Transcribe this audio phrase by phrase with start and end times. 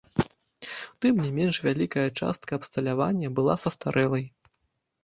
[1.05, 4.29] Тым не менш, вялікая частка абсталявання была састарэлай.